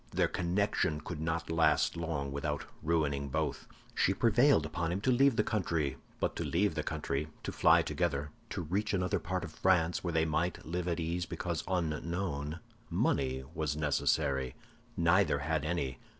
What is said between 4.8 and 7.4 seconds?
him to leave the country; but to leave the country,